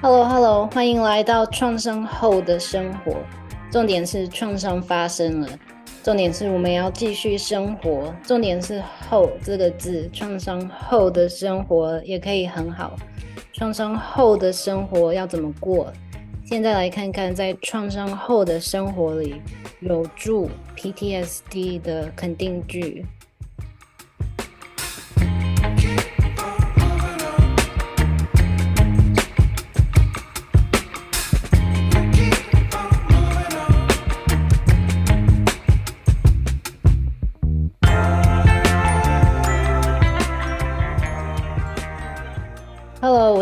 [0.00, 3.16] Hello，Hello，欢迎来到创伤后的生活。
[3.68, 5.48] 重点是创伤发生了，
[6.04, 8.14] 重点是我们要继续生活。
[8.22, 8.80] 重点是
[9.10, 12.94] “后”这个字，创伤后的生活也可以很好。
[13.52, 15.92] 创伤后的生活要怎么过？
[16.44, 19.42] 现在来看看，在创伤后的生活里，
[19.80, 23.04] 有助 PTSD 的肯定句。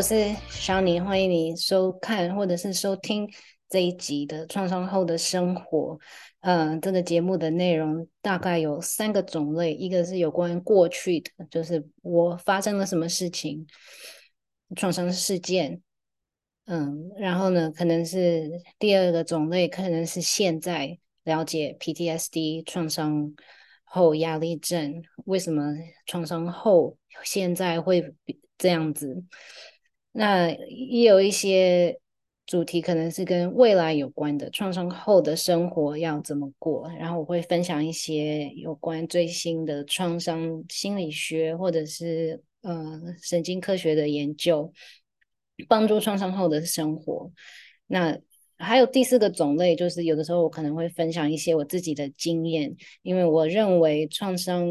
[0.09, 0.15] 是
[0.53, 3.29] Shani，欢迎你收看或者是收听
[3.69, 5.99] 这一集的创伤后的生活。
[6.43, 13.67] 嗯、这个节目的内容大概有三个种类，一个是有关过去的，就是我发生了什么事情，
[14.77, 15.83] 创伤事件。
[16.67, 23.35] 嗯，然后呢，可能是第二个种类，可能是现在了解 PTSD 创伤
[23.83, 25.75] 后压力症，为什么
[26.07, 28.15] 创伤后现在会
[28.57, 29.25] 这样子，
[30.19, 32.01] 那也有一些
[32.47, 36.89] 主题可能是跟未来有关的，创伤后的生活要怎么过？
[36.99, 44.73] 然后我会分享一些有关最新的创伤心理学或者是呃神经科学的研究，
[45.69, 47.31] 帮助创伤后的生活。
[47.87, 48.19] 那
[48.57, 54.67] 还有第四个种类，就是有的时候我可能会分享一些我自己的经验，因为我认为创伤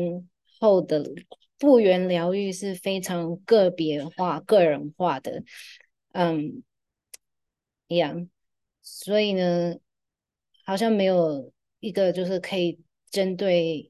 [0.60, 1.06] 后的。
[1.58, 5.42] 复原疗愈是非常个别化、个人化的，
[6.12, 6.64] 嗯，
[7.88, 8.30] 一样，
[8.82, 9.76] 所以呢，
[10.66, 13.90] 好像没有一个就是可以针对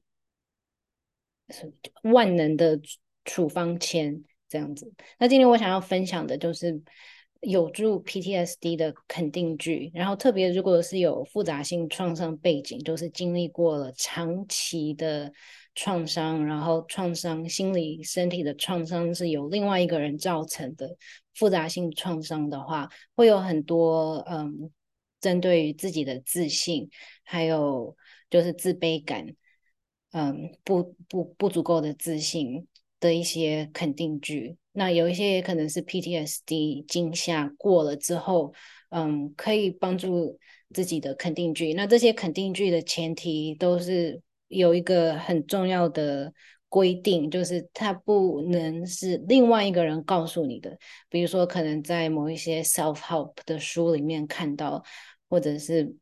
[2.02, 2.80] 万能的
[3.24, 4.92] 处方签这样子。
[5.18, 6.80] 那今天我想要分享的就是
[7.40, 15.32] 有助 PTSD 的肯定句，然后特别如果是有复杂性创伤背景，就是经历过了长期的。
[15.76, 20.96] 创伤，然后创伤，心理、身体的创伤是由另外一个人造成的。
[21.34, 24.70] 复杂性创伤的话，会有很多嗯，
[25.20, 26.88] 针对于自己的自信，
[27.22, 27.94] 还有
[28.30, 29.26] 就是自卑感，
[30.12, 32.66] 嗯，不不不足够的自信
[32.98, 34.56] 的一些肯定句。
[34.72, 38.54] 那有一些也可能是 PTSD 惊吓过了之后，
[38.88, 40.38] 嗯，可以帮助
[40.72, 41.74] 自己的肯定句。
[41.74, 44.22] 那这些肯定句的前提都是。
[44.56, 46.32] 有一个很重要的
[46.68, 50.76] 规定，就是它不能是另外一个人告诉你的。
[51.08, 54.82] 比如说，可能在某一些 self-help 的书里面看到，
[55.28, 55.94] 或者是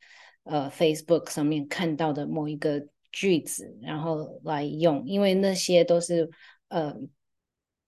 [0.45, 6.29] 呃 Facebook 上面看到的某一个句子，然后来用，因为那些都是
[6.69, 6.95] 呃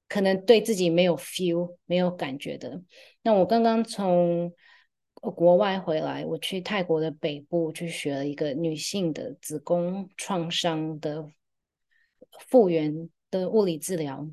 [0.09, 2.81] 可能对自己没有 feel、没有感觉的。
[3.23, 4.53] 那我刚刚从
[5.31, 11.29] 国外回来，我去泰国的北部去学了一个女性的子宫创伤的
[12.49, 14.29] 复原的物理治疗。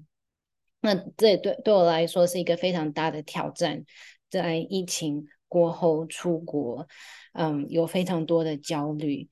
[0.81, 3.85] 那这对对我来说是一个非常大的挑战，
[4.29, 6.87] 在疫情过后出国，
[7.33, 9.29] 嗯，有非常多的焦虑。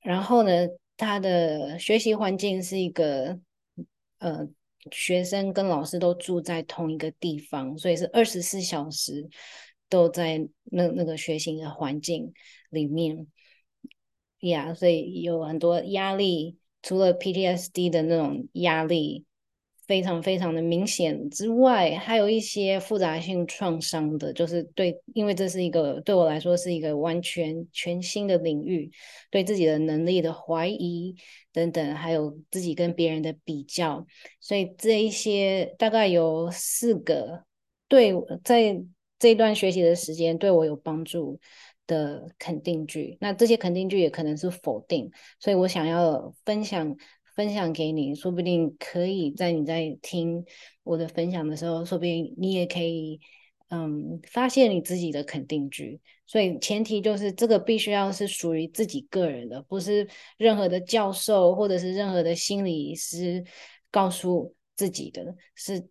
[0.00, 3.38] 然后呢，他的学习环境是一个，
[4.18, 4.46] 呃，
[4.90, 9.28] 学生跟老师都住在同一个地方，所以是二十四小时。
[9.90, 12.32] 都在那那个学习的环境
[12.70, 13.26] 里面，
[14.40, 16.56] 呀所以有很多压力。
[16.82, 19.26] 除了 PTSD 的那种压力
[19.86, 28.90] 非常非常的明显之外，还有一些复杂性创伤的，就是对，因为这是一个对我来说是一个完全全新的领域，
[29.30, 31.14] 对自己的能力的怀疑
[31.52, 34.06] 等等，还有自己跟别人的比较，
[34.40, 37.44] 所以这一些大概有四个
[37.88, 38.82] 对在。
[39.20, 41.38] 这一段学习的时间对我有帮助
[41.86, 46.96] 的肯定句，那这些肯定句也可能是否定，所以我想要分享
[47.36, 50.44] 分享给你，说不定可以在你在听
[50.82, 53.20] 我的分享的时候，说不定你也可以
[53.68, 56.00] 嗯发现你自己的肯定句。
[56.26, 60.08] 所以前提就是这个必须要是属于自己个人的，不是
[60.38, 63.44] 任何的教授或者是任何的心理师
[63.90, 65.86] 告诉自己的，是。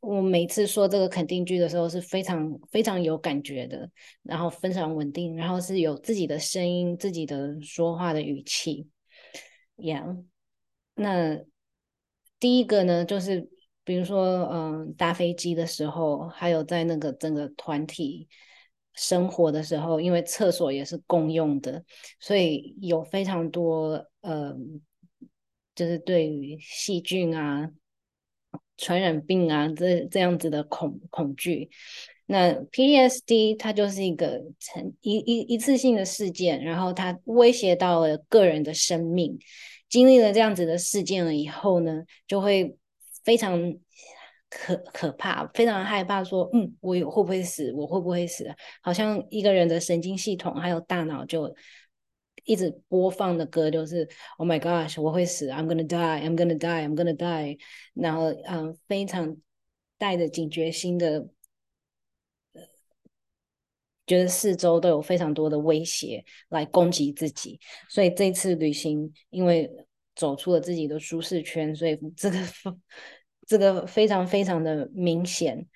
[0.00, 3.90] 我每次说这个肯定句的时候是非常非常有感觉的，
[4.22, 8.88] 然后非常稳定，然后是有自己的声音、自己的说话的语气。
[9.76, 10.24] Yeah，
[10.94, 11.40] 那
[12.38, 13.48] 第一个呢，就是
[13.84, 18.28] 比如说，嗯，搭飞机的时候，还有在那个整个团体
[18.94, 21.84] 生活的时候，因为厕所也是共用的，
[22.20, 24.80] 所以有非常多，嗯，
[25.74, 27.70] 就是对于细菌啊。
[28.78, 31.68] 传染病啊，这这样子的恐恐惧。
[32.24, 39.38] 那 PTSD 它就是一个成一一一次性的事件，然后它威胁到了个人的生命。
[39.88, 42.76] 经历了这样子的事件了以后呢，就会
[43.24, 43.74] 非常
[44.50, 47.72] 可可怕，非常害怕说，嗯，我有会不会死？
[47.72, 48.54] 我会不会死？
[48.82, 51.54] 好像一个人的神经系统还有大脑就
[52.48, 54.08] 一直播放的歌就是
[54.38, 57.58] Oh my gosh，我会死，I'm gonna die，I'm gonna die，I'm gonna die。
[57.92, 59.36] 然后，嗯，非常
[59.98, 61.28] 带着警觉心的。
[64.06, 67.60] 觉得四周都有非常多的威胁来攻击自己，
[67.90, 69.70] 所以这次旅行因为
[70.14, 72.38] 走出了自己的舒适圈，所以这个
[73.46, 75.68] 这个非常非常的明显。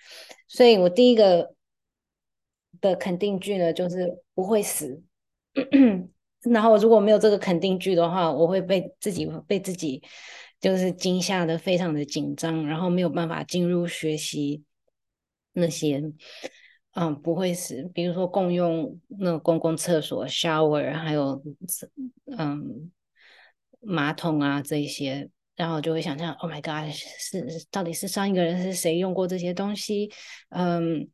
[0.49, 1.55] 所以我第一个
[2.81, 5.03] 的肯定句呢，就是不会死。
[6.50, 10.03] 然后如果没有这个肯定句的话，我会被自己被自己
[10.61, 14.62] 就是惊吓的非常的紧张，然后没有办法进入学习
[15.53, 16.03] 那些。
[16.94, 17.85] 嗯，不会是。
[17.94, 21.43] 比如说共用那个公共厕所、shower，还有
[22.37, 22.91] 嗯
[23.81, 30.12] 马桶啊这些，然后就会想象，Oh my God，是到底是上一个人是谁用过这些东西？
[30.50, 31.09] 嗯，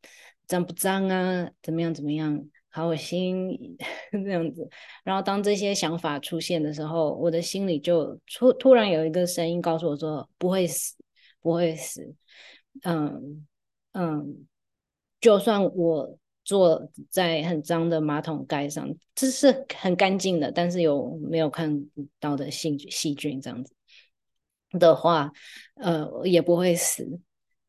[0.49, 1.49] 脏不脏啊？
[1.63, 2.45] 怎么样怎么样？
[2.79, 3.77] 好恶心
[4.13, 4.69] 这 样子。
[5.03, 10.95] 然后当这些想法出现的时候，我的心里就突突然有一个声音告诉我说：不会死，
[11.41, 12.15] 不会死。
[12.83, 13.47] 嗯
[13.93, 14.47] 嗯。
[15.21, 21.87] 就算我坐在很脏的马桶盖上，这是很干净的，但是有没有看
[22.21, 23.75] 到的细细菌这样子
[24.79, 25.33] 的话，
[25.75, 27.19] 呃，也不会死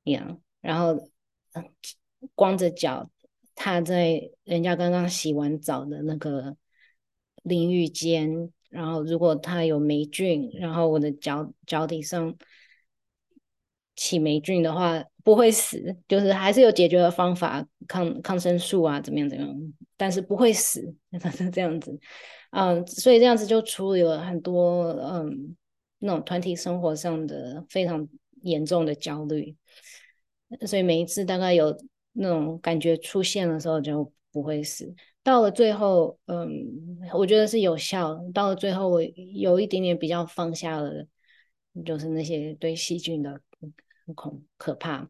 [0.04, 0.40] 一样。
[0.62, 1.10] 然后
[2.36, 3.10] 光着脚
[3.62, 6.56] 他在人家刚刚洗完澡的那个
[7.44, 12.34] 淋浴间，然后如果他有霉菌，然后我的脚脚底上
[13.96, 15.04] 起霉菌的话。
[15.22, 19.56] 不会死，就是还是有解决的方法，抗抗生素啊，怎么样怎么样，
[19.96, 20.82] 但是不会死，
[21.38, 22.00] 是这样子，
[22.50, 25.56] 嗯，所以这样子就处理了很多嗯
[26.00, 28.08] 那种团体生活上的非常
[28.42, 29.56] 严重的焦虑，
[30.66, 31.78] 所以每一次大概有
[32.14, 36.50] 那种感觉出现的时候就不会死，到了最后，嗯，
[37.14, 41.06] 我觉得是有效，到了最后我有一点点比较放下了，
[41.86, 43.42] 就是那些对细菌的。
[44.16, 45.08] 恐可怕，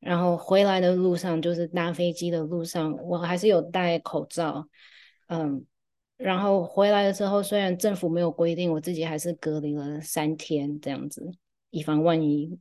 [0.00, 4.68] 然后回来的路上，就是搭飞机的路上，我还是有戴口罩，
[5.28, 5.64] 嗯，
[6.18, 11.26] 然后回来的时候，虽然政府没有规定，我自己还是隔离了三天这样子，
[11.70, 12.58] 以防万一，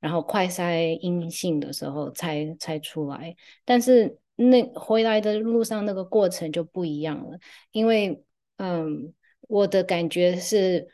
[0.00, 3.34] 然后快筛阴性的时候才才出来，
[3.64, 7.38] 但是那回来的路上那个过程就不一样了，
[7.72, 8.22] 因为
[8.56, 10.88] 嗯，我的感觉是。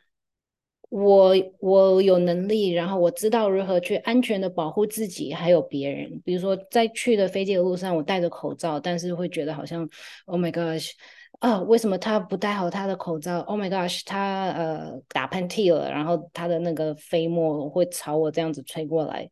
[0.94, 6.20] 我我有能力，然后我知道如何去安全的保护自己，还有别人。
[6.22, 9.88] 比如说，在去的飞机的路上，我戴着口罩，但是会觉得好像
[10.26, 10.90] ，Oh my gosh，
[11.42, 19.28] 啊，为什么他不戴好他的口罩？Oh my gosh，他呃打喷嚏了，然后他的那个飞沫会朝我这样子吹过来。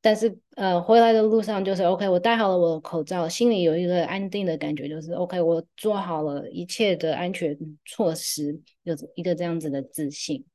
[0.00, 7.54] 但是呃，回来的路上就是 OK，我戴好了我的口罩，心里有一个安定的感觉，就是 OK，我做好了一切的安全
[7.84, 10.46] 措施，有一个这样子的自信。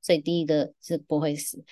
[0.00, 1.64] 所以第一个是不会死，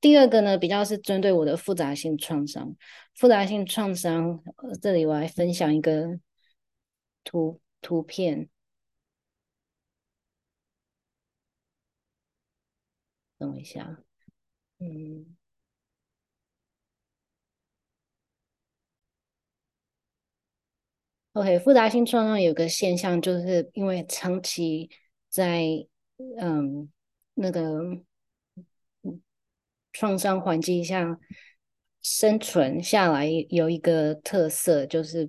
[0.00, 2.76] 第二个呢，比较是针对我的复杂性创伤。
[3.16, 4.40] 复杂性创伤，
[4.80, 6.20] 这里我来分享一个
[7.24, 8.48] 图图片，
[13.38, 14.02] 等我一下，
[14.80, 15.36] 嗯
[21.34, 24.90] ，OK，复杂性创伤有个现象，就是因为长期
[25.28, 25.86] 在
[26.40, 26.90] 嗯。
[27.36, 28.00] 那个
[29.92, 31.18] 创伤环境下
[32.00, 35.28] 生存下来，有一个特色，就是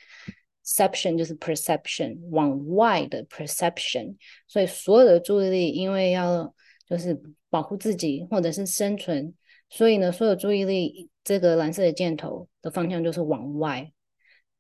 [0.64, 4.14] ，ception 就是 perception，往外的 perception。
[4.46, 6.54] 所以所有的注意力，因为要
[6.88, 9.34] 就是保护自己或者是生存。
[9.70, 13.90] 所以呢，所有注意力，这个蓝色的箭头的方向就是往外。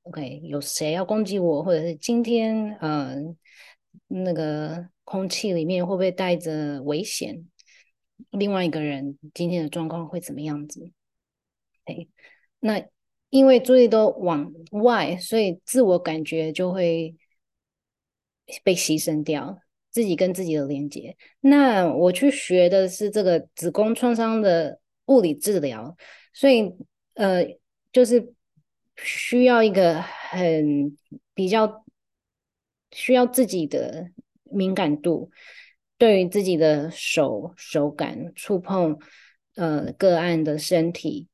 [0.02, 3.14] OK，有谁要攻击我，或者是今天，呃，
[4.08, 7.46] 那个空气里面会不会带着危险？
[8.30, 10.90] 另外一个人今天的状况会怎么样子
[11.84, 12.08] ？OK，
[12.60, 12.82] 那
[13.30, 17.14] 因为注意力都往外，所以自我感觉就会
[18.62, 19.58] 被牺牲掉。
[19.90, 21.16] 自己跟自己的连接。
[21.40, 24.80] 那我去学的是这个子宫创伤的。
[25.06, 25.94] 物理治疗，
[26.32, 26.74] 所以
[27.12, 27.44] 呃，
[27.92, 28.32] 就是
[28.96, 30.96] 需要一个很
[31.34, 31.83] 比较
[32.94, 34.08] 需要自己的
[34.44, 35.30] 敏感度，
[35.98, 38.96] 对于自己的手手感触碰，
[39.56, 41.28] 呃，个案的身体，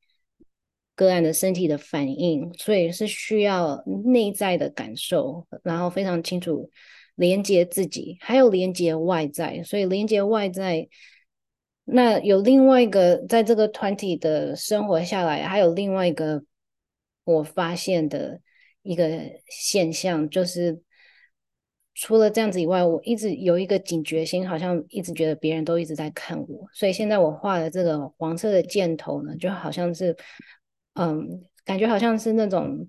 [0.96, 6.70] 个案的身体的反应，所以是需要内在的感受，然后非常清楚
[7.14, 10.88] 连接自己，还有连接外在，所以连接外在。
[11.92, 16.44] 那有另外一个，在这个团体的生活下来，还有另外一个
[17.24, 18.40] 我发现的
[18.82, 19.08] 一个
[19.48, 20.80] 现象，就是
[21.94, 30.16] 除了这样子以外，我一直有一个警觉心，好像一直觉得别人都一直在看我，所以现在我画的这个黄色的箭头呢，就好像是，
[30.94, 32.88] 嗯，感觉好像是那种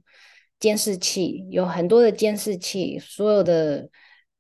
[0.60, 3.90] 监视器，有很多的监视器，所有的。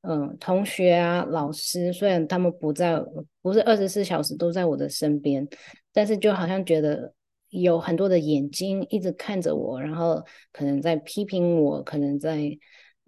[0.03, 2.99] 嗯，同学啊，老师，虽然他们不在，
[3.39, 5.47] 不是二十四小时都在我的身边，
[5.93, 7.13] 但是就好像觉得
[7.49, 10.19] 有很多的眼睛一直看着我，然后
[10.51, 12.49] 可能在批评我，可能在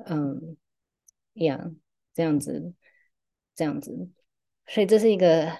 [0.06, 0.56] 嗯，
[1.34, 1.72] 呀，
[2.14, 2.74] 这样子，
[3.56, 4.10] 这样子，
[4.68, 5.52] 所以这是一个，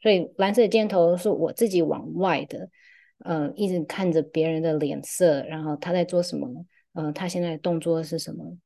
[0.00, 2.68] 所以蓝色的箭头是我自己往外的，
[3.24, 8.56] 嗯，一直看着别人的脸色，然后他在做什么，嗯，他现在的动作是什么。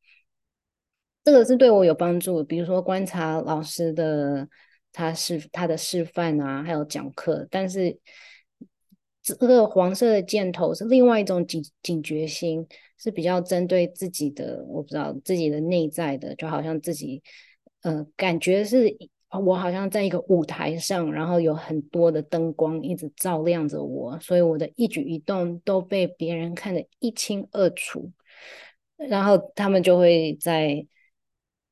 [1.25, 4.49] 这个是对我有帮助，比如说观察老师的
[4.92, 7.47] 他是他的示范啊，还有讲课。
[7.50, 7.99] 但是
[9.35, 12.66] 这个黄色的箭头是另外一种警警觉心，
[12.97, 17.23] 是比较针对自己的，我不知道自己的内在的，就好像自己
[17.83, 18.97] 呃感觉是
[19.45, 28.11] 我好像在一个舞台上，然后有很多的灯光一直照亮着我，所以我的一举一动都被别人看得一清二楚，
[28.97, 30.87] 然后他们就会在。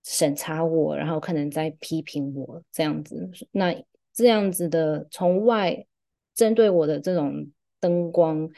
[0.06, 3.74] 审查我，然后可能在批评我这样子，那
[4.12, 5.86] 这样子的从外
[6.34, 7.50] 针对我的这种
[7.80, 8.48] 灯光，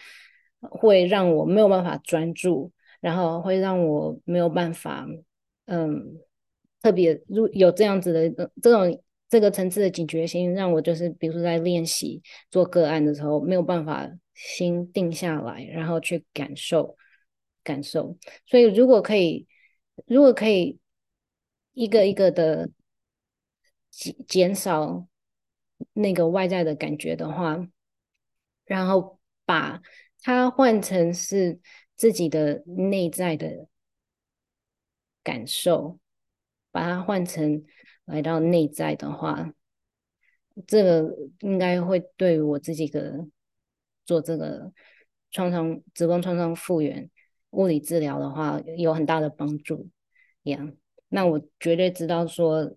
[0.60, 5.06] 会让我没有办法专注，然后会让我没有办法，
[5.66, 6.18] 嗯，
[6.82, 16.96] 特别如有这样子的这种这个层次的警觉心，让我就是比如说在练习做个案的时候，没有办法心定下来，然后去感受
[17.62, 18.16] 感受。
[18.46, 19.46] 所以如果可以，
[20.06, 20.78] 如果可以。
[21.78, 22.70] 一个一个的
[23.90, 25.06] 减减少
[25.92, 27.66] 那个外在的感觉的话，
[28.64, 29.82] 然后把
[30.22, 31.60] 它换成是
[31.94, 33.68] 自己的内在的
[35.22, 35.98] 感受，
[36.70, 37.64] 把它换成
[38.04, 39.52] 来到内在的话，
[40.66, 43.26] 这个应该会对我自己的
[44.04, 44.72] 做这个
[45.30, 47.10] 创伤子宫创伤复原
[47.50, 49.88] 物理治疗的话有很大的帮助，
[50.42, 50.76] 一样。
[51.08, 52.76] 那我绝对知道说，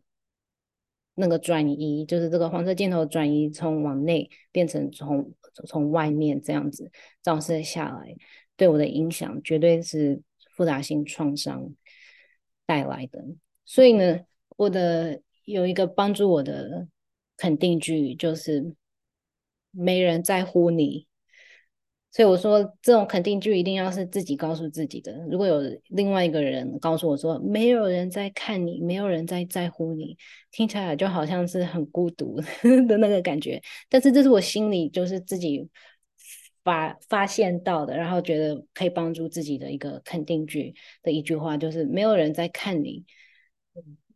[1.20, 5.34] 那个转移就是这个黄色箭头转移，从往内变成从
[5.68, 6.90] 从外面这样子
[7.22, 8.16] 照射下来，
[8.56, 10.22] 对我的影响绝对是
[10.56, 11.74] 复杂性创伤
[12.66, 13.22] 带来的。
[13.66, 14.22] 所以呢，
[14.56, 16.88] 我的有一个帮助我的
[17.36, 18.74] 肯定句就是，
[19.72, 21.09] 没人在乎你。
[22.12, 25.14] 所以我说，这种肯定句一定要是自己告诉自己的。
[25.30, 30.18] 如果有另外一个人告诉我说，没有人在看你，没有人在在乎你，
[30.52, 32.42] 听起来就好像是很孤独
[32.88, 33.62] 的那个感觉。
[33.90, 35.70] 但是这是我心里就是自己
[36.64, 40.74] 发发现到的，然后觉得可以帮助自己的一个肯定句
[41.04, 43.06] 的一句话，就是没有人在看你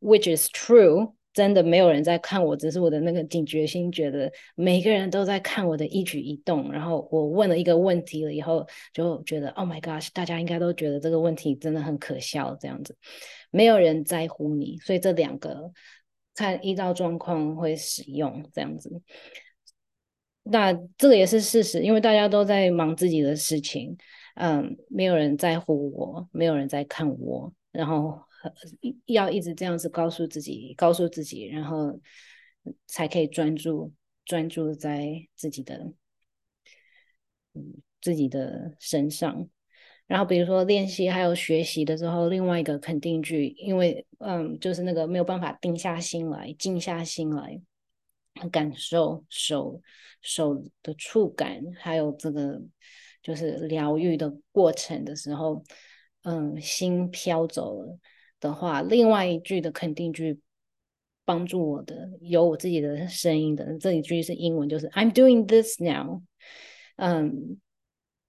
[0.02, 1.14] ，which is true。
[1.34, 6.72] 真的没有人在看我，只是我的那个警觉心觉得每个人都在看我的一举一动。
[6.72, 8.64] 然后我问了一个问题了以后，
[8.94, 12.96] 就觉得 Oh my gosh，大家应该都觉得这个问题真的很可笑，这样子
[13.50, 15.72] 没有人在乎你，所以这两个
[16.36, 19.02] 看依照状况会使用这样子。
[20.44, 23.98] 那这个也是事实，因为大家都在忙自己的事情，
[24.36, 28.22] 嗯，没有人在乎我，没有人在看我，然后。
[29.06, 32.00] 要一直这样子告诉自己，告诉自己，然后
[32.88, 33.94] 才可以专注，
[34.26, 35.94] 专注在自己的，
[37.54, 39.50] 嗯，自己的身上。
[40.06, 47.62] 然后比如说练习还有学习的时候，另外一个肯定句，因为嗯，就是那个没有办法定下心来，静下心来
[48.52, 49.82] 感受手
[50.22, 52.62] 手的触感，还有这个
[53.22, 55.64] 就是疗愈的过程的时候，
[56.24, 57.98] 嗯，心飘走了。
[58.44, 60.38] 的话，另外一句的肯定句
[61.24, 66.22] 帮助我的有我自己的声音的这一句是英文，就是 I'm doing this now。
[66.98, 67.60] 嗯，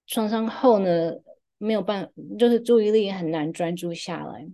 [0.07, 1.15] 创伤后呢，
[1.59, 4.47] 没有办，就是注意力很难专注下来，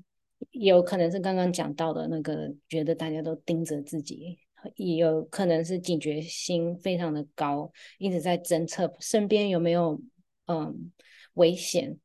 [0.53, 4.39] 有可能是刚刚讲到的那个，觉得大家都盯着自己，
[4.77, 10.01] 也有可能是警觉心非常的高，一直在侦测身边有没有
[10.47, 10.91] 嗯
[11.35, 11.99] 危险。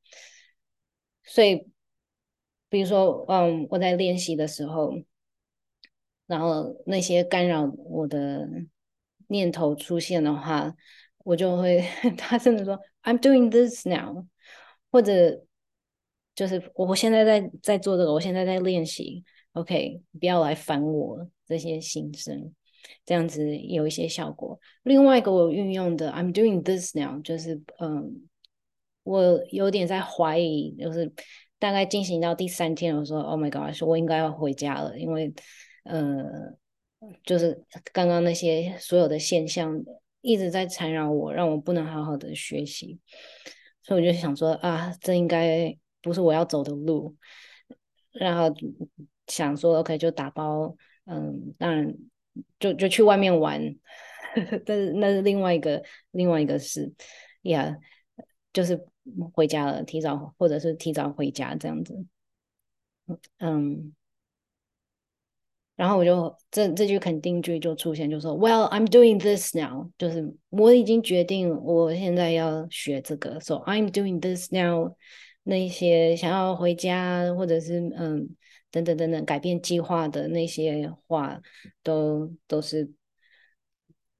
[1.24, 1.66] 所以，
[2.76, 4.94] 比如说，嗯，我在练习的时候，
[6.28, 8.50] 然后那些干扰我的
[9.28, 10.76] 念头出现的话，
[11.20, 11.82] 我就会
[12.20, 14.26] 大声的说：“I'm doing this now。”
[14.92, 15.46] 或者
[16.36, 19.24] 就是我现在在在做这个，我现在在练习。
[19.54, 22.54] OK，不要来烦我这些心声，
[23.06, 24.60] 这样子有一些效果。
[24.84, 28.28] 另外一个我运用的 “I'm doing this now” 就是嗯。
[29.04, 31.14] 我有点在怀疑，就是
[31.66, 35.34] 大概进行到第三天，我说：“Oh my God！” 说我应该要回家了，因为，
[35.84, 36.24] 呃，
[37.24, 37.60] 就是
[37.92, 39.84] 刚刚那些所有的现象
[40.22, 43.00] 一直在缠绕我，让我不能好好的学习，
[43.82, 47.16] 所以我就想说啊，这应该不是我要走的路，
[48.12, 48.54] 然后
[49.26, 51.96] 想说 OK，就打包，嗯，当然
[52.60, 53.60] 就就去外面玩，
[54.68, 56.94] 但是那是另外一个另外一个事，
[57.42, 57.80] 呀、yeah，
[58.56, 58.84] 就是。
[59.34, 61.96] 回家了，提早或者是提早回家这样子，
[63.38, 63.94] 嗯，
[65.76, 74.96] 然后我就这这句肯定句就出现，就说 Well, I'm doing this now，就是我已经决定我现在要学这个，So I'm doing this now。
[75.44, 78.36] 那些想要回家或者是嗯
[78.72, 81.40] 等等等等改变计划的那些话，
[81.84, 82.92] 都都是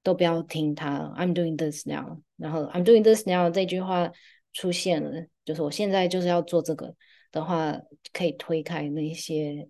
[0.06, 1.12] 都不要听他。
[1.18, 4.12] I'm doing this now，然后 I'm doing this now 这句话。
[4.58, 6.94] 出现了，就是我现在就是要做这个
[7.30, 7.78] 的话，
[8.14, 9.68] 可以推开那些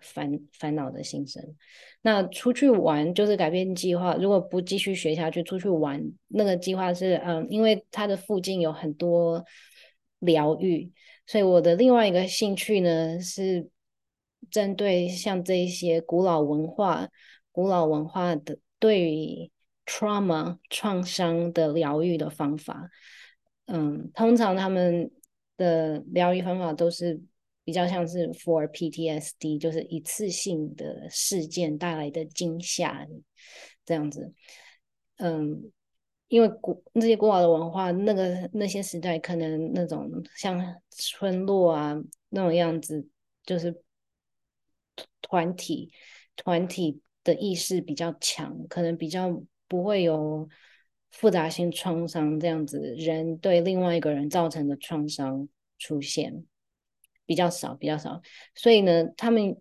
[0.00, 1.42] 烦烦恼的心声。
[2.00, 9.44] 那出去玩就是改变计划，如果不继续学下去，出去玩那个计划是嗯，因为它的附近有很多
[10.20, 10.92] 疗愈，
[11.26, 13.68] 所以我的另外一个兴趣呢是
[14.52, 17.08] 针对像这一些古老文化、
[17.50, 19.50] 古老文化的对于
[19.86, 22.90] trauma 创伤的疗愈的方法。
[23.64, 25.10] 嗯，通常他们
[25.56, 27.18] 的疗愈方法都是
[27.64, 33.08] 比较像是 for PTSD，就是一次性的事件带来的惊吓
[33.86, 34.34] 这样子。
[35.16, 35.72] 嗯，
[36.28, 41.96] 因为古那些古老的文化，那个那些时代可能那种像村落啊
[42.28, 43.08] 那种样子，
[43.46, 43.82] 就是
[45.22, 45.90] 团体
[46.36, 50.48] 团体的意识比较强，可能比较不会有。
[51.16, 56.44] 复杂性创伤这样子，人对另外一个人造成的创伤出现
[57.24, 58.20] 比较少，比较少。
[58.56, 59.56] 所以呢，他们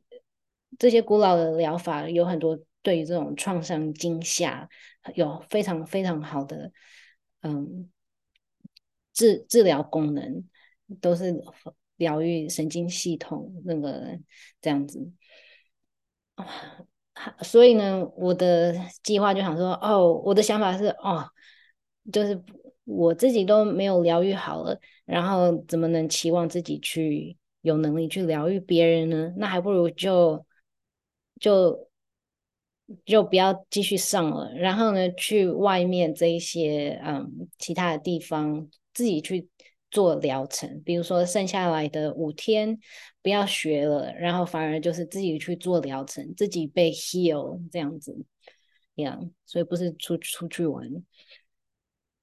[0.80, 4.68] 这些古老的疗法有很多对于这种创伤惊吓
[5.14, 6.72] 有非常非常好的
[7.44, 7.88] 嗯
[9.14, 10.50] 治治疗功能，
[11.00, 11.40] 都是
[11.98, 14.18] 疗愈神经系统那个
[14.60, 15.12] 这样子。
[17.42, 21.30] 所以呢，我的计划就想说，哦，我的想法是，哦。
[22.12, 22.38] 就是
[22.84, 29.34] 我自己都没有疗愈好了，然后怎么能期望自己去有能力去疗愈别人呢？
[29.38, 30.46] 那还不如就
[31.40, 31.88] 就
[33.06, 39.48] 就不要继续上了，然后呢，去外面这一些嗯其他的地方自己去
[39.94, 42.80] 做疗程，比如说剩下来的五天
[43.22, 48.18] 不要学了，然后反而就是自己去做疗程，自己被 heal 这样子，
[48.96, 50.90] 这样，所以不是出出去玩。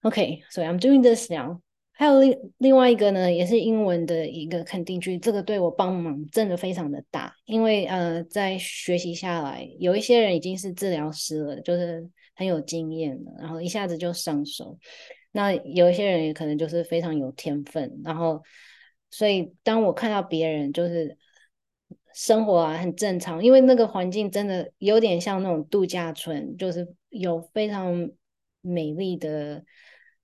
[0.02, 1.60] OK，所以 I'm doing this now。
[1.92, 7.34] 还有另另外一个呢，也是英文的一个肯定句，这个对我帮忙真的非常的大。
[7.44, 14.78] 因为呃，在学习下来，有一些人已经是治疗师了，就是很有经验了，然后一下子就上手。
[15.32, 18.42] 那有一些人也可能就是非常有天分，然后
[19.10, 21.16] 所以当我看到别人就是
[22.14, 28.10] 生活啊很正常，因为那个环境真的有点像那种度假村，就是有非常
[28.60, 29.64] 美丽的。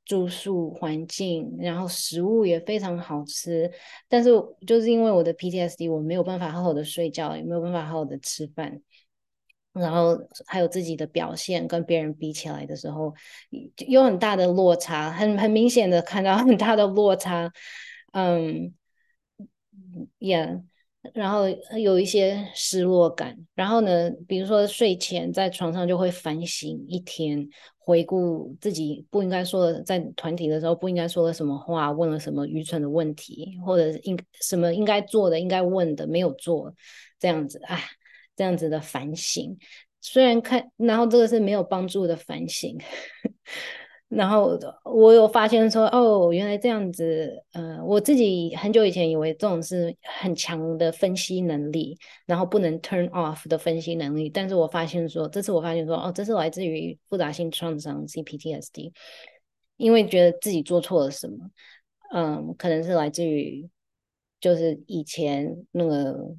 [0.09, 3.69] 住宿环境，然后食物也非常好吃，
[4.09, 4.31] 但是
[4.65, 8.81] 就是因为我的 PTSD，我没有办法好好的睡觉，也没有办法好好的吃饭，
[9.79, 13.15] 然后还有自己的表现跟别人比起来的时候，
[13.87, 17.53] 有很大的落差，很很明显的看到很大的落差，
[18.13, 18.75] 嗯
[20.19, 20.63] ，yeah，
[21.15, 21.45] 然后
[21.79, 27.49] 有一些失落感，然后呢，比如说睡前在床上就会反省一天。
[27.87, 36.75] 回顾自己不应该说的，在团体的时候不应该说的什么话，问了什么愚蠢的问题，或者应什么应该做的、应该问的没有做，
[37.21, 37.81] 这样子，哎，
[38.37, 39.57] 这样子的反省，
[40.01, 42.79] 虽然看，然后这个是没有帮助的反省。
[44.09, 58.93] 然后我有发现说，哦，原来这样子，呃，我自己很久以前以为这种是很强的分析能力，然后不能 turn off 的分析能力，但是我发现说，这次我发现说，哦，这是来自于复杂性创伤 CPTSD，
[59.77, 61.51] 因为觉得自己做错了什么，
[62.15, 63.69] 嗯，可能是来自于
[64.41, 66.37] 就是以前那个。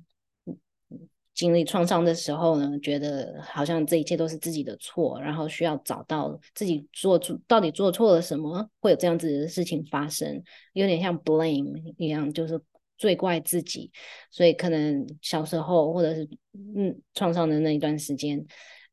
[1.38, 10.42] 经历创伤的时候呢，觉得好像这一切都是自己的错，然后需要找到自己做错到底做错了什么，会有这样子的事情发生，
[10.74, 12.60] 有点像 blame 一样，就是
[12.98, 13.92] 罪怪自己。
[14.32, 16.28] 所以可能小时候或者是
[16.76, 18.44] 嗯创伤的那一段时间，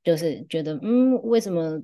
[0.03, 1.81] 就是觉得嗯为什么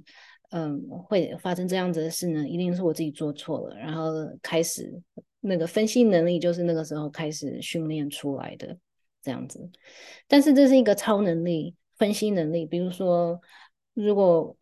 [0.51, 2.47] 嗯会发生这样子的事呢？
[2.47, 4.93] 一定是我自己做错了，然后开始
[5.41, 8.77] 那个分析能力就是那个时候开始训练出来的。
[9.23, 9.71] 这样子，
[10.27, 12.65] 但是这是一个超能力，分析能力。
[12.65, 13.41] 比如说，
[13.95, 14.57] 如果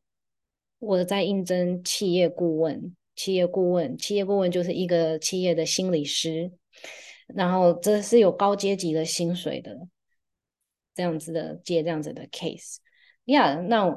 [0.80, 6.50] 我在应征企业顾问，企业顾问，企业顾问就是一个企业的心理师，
[7.26, 9.78] 然后这是有高阶级的薪水的，
[10.94, 12.78] 这样子的接这样子的 case，
[13.26, 13.96] 呀那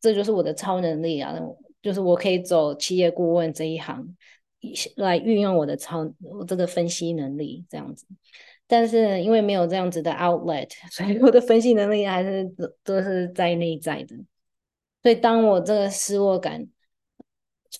[0.00, 1.34] 这就是我的超能力啊，
[1.82, 4.16] 就是我可以走企业顾问这一行，
[4.96, 8.06] 来运用我的超我这个分析能力，这样子。
[8.66, 14.16] 但是因为没有这样子的 outlet， 所以我的分析能力还是都都是在内在的。
[15.02, 16.66] 所以当我这个失落感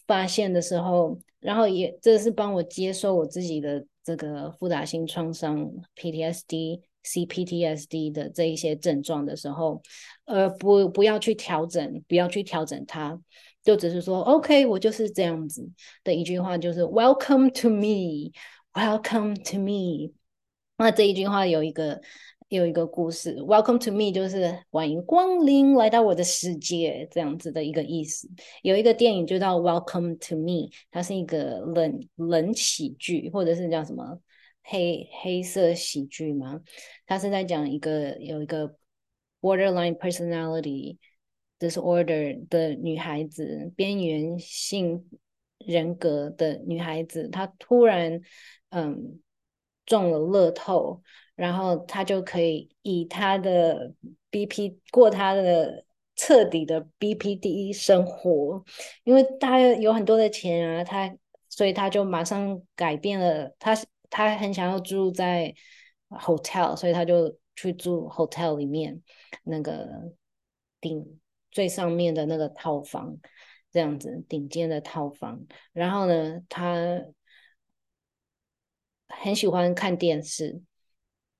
[0.06, 9.82] 发现的时候，然后也这是帮我接受我自己的这个复杂性创伤 PTSD、CPTSD 的这一些症状的时候，
[10.26, 13.20] 呃，不不要去调整，不要去调整它，
[13.64, 15.68] 就只是说 OK，我就是这样子
[16.04, 20.12] 的一句话，就是 Welcome to me，Welcome to me。
[20.78, 21.98] 那这一句话有一个
[22.48, 28.28] 有一个故事，Welcome to me 就是欢迎光临来到我的世界这样子的一个意思。
[28.62, 34.20] 有一个电影就叫 Welcome to me，它是一个冷冷喜剧，或者是叫什么
[34.64, 36.60] 黑黑色喜剧吗？
[37.06, 38.76] 它是在讲一个有一个
[39.40, 40.98] borderline personality
[41.58, 45.08] disorder 的女孩子，边缘性
[45.58, 48.20] 人格的女孩子，她突然
[48.68, 49.20] 嗯。
[49.86, 51.00] 中了乐透，
[51.36, 53.94] 然后他就可以以他的
[54.30, 55.84] BP 过他的
[56.16, 58.64] 彻底的 BPD 生活，
[59.04, 61.16] 因为他有很多的钱啊，他
[61.48, 63.74] 所以他就马上改变了，他
[64.10, 65.54] 他很想要住在
[66.10, 69.00] hotel，所以他就去住 hotel 里面
[69.44, 69.88] 那个
[70.80, 71.18] 顶
[71.50, 73.16] 最上面的那个套房，
[73.70, 77.02] 这样子顶尖的套房，然后呢，他。
[79.08, 80.60] 很喜欢看电视，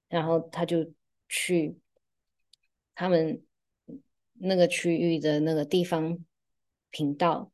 [0.08, 0.92] 然后他就
[1.28, 1.78] 去
[2.94, 3.42] 他们
[4.34, 6.18] 那个区域的那个地方
[6.90, 7.50] 频道，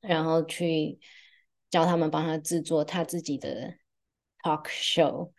[0.00, 0.98] 然后去
[1.70, 3.74] 叫他们帮他制作他自己的
[4.42, 5.32] talk show。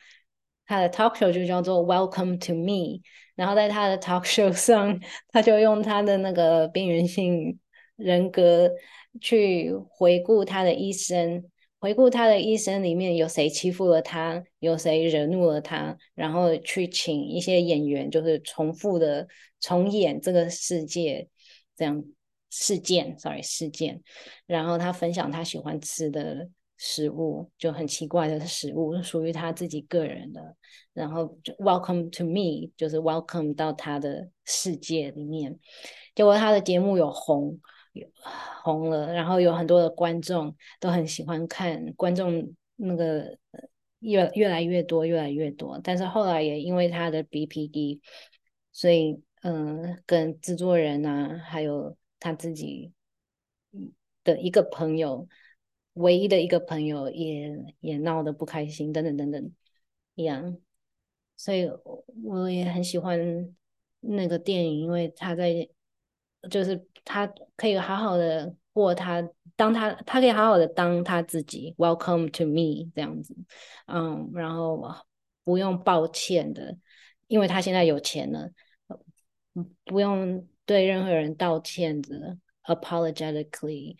[0.65, 3.01] 他的 talk show 就叫做 Welcome to Me。
[3.35, 7.59] 然后在他的 talk show 上，他就用他的那个边缘性
[7.95, 8.69] 人格
[9.21, 11.49] 去回顾他的一生。
[11.79, 19.27] 回顾他的一生里面有谁欺负了他，有谁惹怒了他，然后去请一些演员，就是重复的
[19.59, 21.27] 重演这个世界
[21.75, 22.03] 这样
[22.49, 24.01] 事件，sorry 事件。
[24.47, 30.55] 然后他分享他喜欢吃的食物，就很奇怪的食物，属于他自己个人的。
[30.93, 35.59] 然后就 Welcome to me，就是 Welcome 到他的世界里面。
[36.15, 37.59] 结果他的节目有红。
[38.63, 43.37] 红了，然后有很多的观众都很喜欢看，观众那个
[43.99, 45.79] 越越来越多，越来越多。
[45.83, 47.99] 但是后来也因为他的 BPD，
[48.71, 52.91] 所以嗯、跟制作人啊，还有他自己
[54.23, 55.27] 的一个朋友，
[55.93, 59.51] 唯一的一个朋友也也闹得不开心，等等等等
[60.15, 60.57] 一样。
[61.35, 61.69] 所以
[62.23, 63.55] 我也很喜欢
[63.99, 65.69] 那个电影，因为他在。
[66.49, 73.35] 就是他可以好好的过他，当他他可以好好的当他自己，Welcome to me 这样子，
[73.87, 74.81] 嗯，然后
[75.43, 76.77] 不用抱歉的，
[77.27, 78.51] 因为他现在有钱了，
[79.83, 83.97] 不用对任何人道歉的，apologetically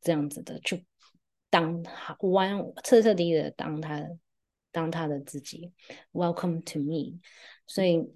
[0.00, 0.86] 这样子的去
[1.50, 1.82] 当
[2.20, 4.08] 完彻彻底底的当他
[4.70, 5.72] 当他的自己
[6.12, 7.20] ，Welcome to me。
[7.66, 8.10] 所以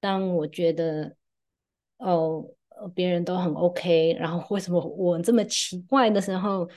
[0.00, 1.14] 当我觉得
[1.98, 2.54] 哦。
[2.94, 6.68] 别人都很 OK，然后为什么我这么奇怪的时候，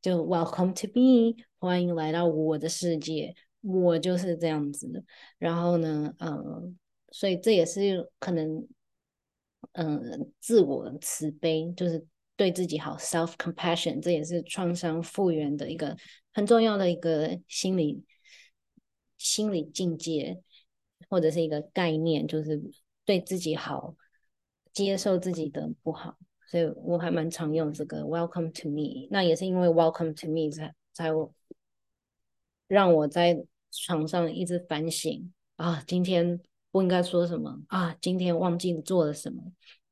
[0.00, 5.02] 就 Welcome to me，欢迎来到我的世界，我就是这样子的。
[5.38, 6.76] 然后呢，嗯，
[7.10, 8.66] 所以这也是可能，
[9.72, 12.04] 嗯，自我慈悲，就是
[12.36, 15.96] 对自己好，self compassion，这也是创伤复原的一个
[16.32, 18.04] 很重要的一个心理
[19.18, 20.42] 心理境界，
[21.08, 22.60] 或者是一个概念，就是
[23.04, 23.94] 对自己好。
[24.72, 29.08] 接受自己的不好，所以我还蛮常用这个 Welcome to me。
[29.10, 31.10] 那也是因为 Welcome to me 才才
[32.68, 39.42] 让我在床上一直反省啊，今天不应该说什么啊，今天忘记做了什么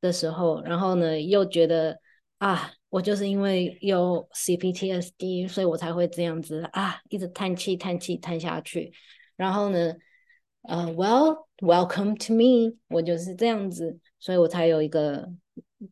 [0.00, 2.00] 的时候，然后呢，又觉得
[2.38, 8.92] 啊，我就是因为有 CPTSD，所以我才会这样子啊，一直叹气叹气叹下去，
[9.36, 9.94] 然后呢，
[10.62, 15.32] 呃，Well, welcome to me，我就是这样子，所以我才有一个。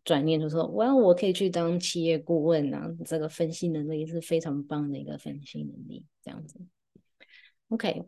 [0.05, 2.95] 转念就说，，well，，我可以去当企业顾问啊！
[3.07, 6.61] 这个分析能力是非常棒的一个分析能力，这样子。
[7.71, 8.05] OK，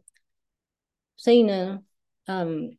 [1.17, 1.83] 所以呢，
[2.27, 2.77] 嗯，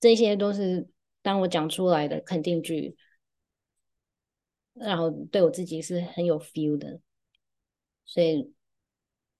[0.00, 0.88] 这些都是
[1.22, 2.96] 当我讲出来的肯定句，
[4.74, 7.00] 然后对我自己是很有 feel 的，
[8.04, 8.52] 所以。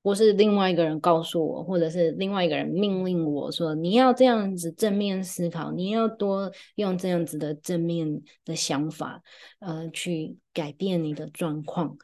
[0.08, 9.22] 或是另外一个人告诉我，或者是另外一个人命令我说：“你要这样子正面思考，你要多用这样子的正面的想法，
[9.58, 11.94] 呃，去改变你的状况。”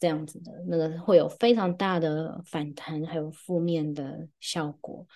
[0.00, 5.06] 这样子的那个会有非常大的反弹，还有负面的效果。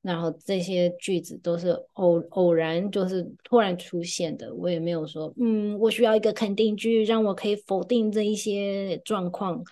[0.00, 4.54] 然后这些句子都是偶偶然，就是突然出现的。
[4.54, 9.62] 我也没有说，嗯，我需要一个肯定句，让我可以否定这一些状况。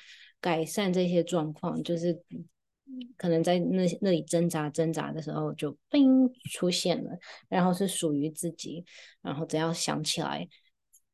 [0.43, 2.21] 改善这些状况，就是
[3.17, 7.17] 可能在那那里挣扎挣扎的时候，就砰出现了，
[7.49, 8.85] 然后是属于自己，
[9.23, 10.47] 然后只要想起来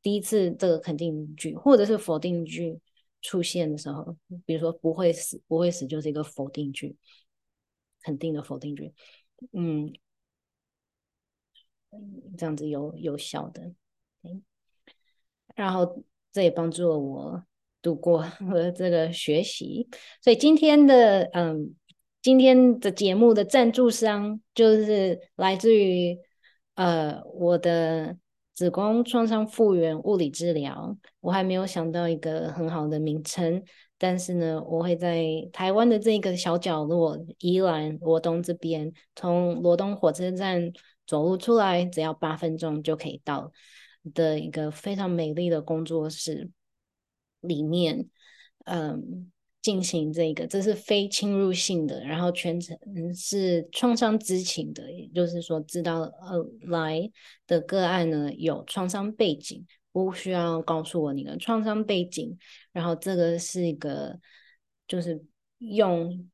[0.00, 2.80] 第一次这个肯定句或者是否定句
[3.20, 6.96] 出现的时候，比如说不会死，不会死就是一个否定句，
[8.00, 8.94] 肯定的否定句，
[9.52, 9.92] 嗯，
[12.38, 13.74] 这样子有有效的，
[15.54, 17.44] 然后这也帮助了我。
[17.88, 19.88] 度过和这个学习，
[20.22, 21.74] 所以今天的嗯，
[22.20, 26.18] 今天的节目的赞助商就是来自于
[26.74, 28.14] 呃我的
[28.52, 30.98] 子宫创伤复原物理治疗。
[31.20, 33.62] 我还没有想到一个很好的名称，
[33.96, 40.70] 但是呢，我会在台湾的这个小角落，宜兰罗东这边，从罗东火车站
[41.06, 43.50] 走路出来，只要八分钟就可以到
[44.12, 46.50] 的一个非常美丽的工作室。
[47.40, 48.08] 里面，
[48.64, 52.76] 嗯，进行这个，这是非侵入性的，然后全程
[53.14, 57.10] 是创伤知情的，也就是说，知道呃来
[57.46, 62.38] 的个案呢有创伤背景，不需要告诉我你的创伤背景，
[62.72, 64.18] 然后这个是一个，
[64.86, 65.22] 就是
[65.58, 66.28] 用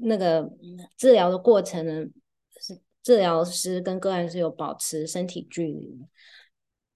[0.00, 0.50] 那个
[0.96, 2.06] 治疗的过程呢，
[2.60, 6.08] 是治疗师跟个案是有保持身体距离的。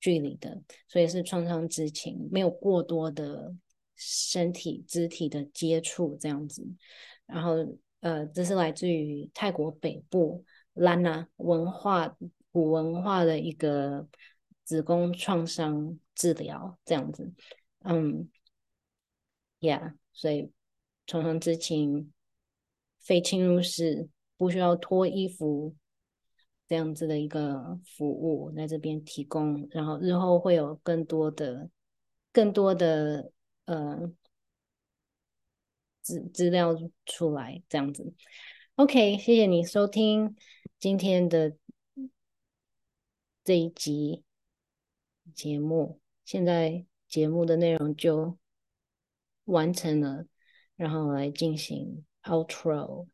[0.02, 3.54] 距离的，所以是创伤知情，没有过多的
[3.94, 6.66] 身体肢体的接触这样子。
[7.24, 7.54] 然后，
[8.00, 12.16] 呃，这是来自于泰国北部兰纳文化
[12.50, 14.08] 古文化的一个
[14.64, 17.32] 子宫创伤治疗这样子。
[17.84, 18.28] 嗯
[19.60, 20.50] ，Yeah，所以
[21.06, 22.12] 创伤知情，
[22.98, 25.76] 非侵入式，不需要脱衣服。
[26.72, 31.68] 这样子的一个服务在这边提供，然后日后会有更多的、
[32.32, 33.30] 更多的
[33.66, 34.10] 呃
[36.00, 38.14] 资资料出来，这样子。
[38.76, 40.34] OK，谢谢你收听
[40.78, 41.54] 今天的
[43.44, 44.24] 这一集
[45.34, 48.38] 节目，现在节目的内容就
[49.44, 50.24] 完成了，
[50.74, 53.08] 然后来进行 outro。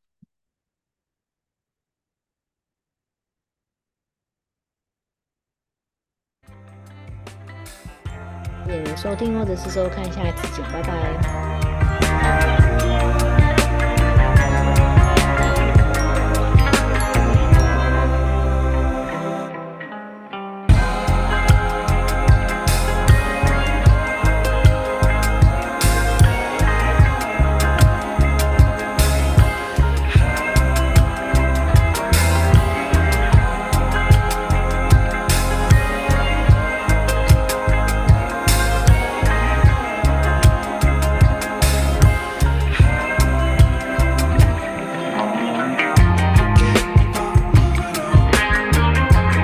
[8.68, 11.57] 谢谢收听，或者是收看下一次见，拜拜。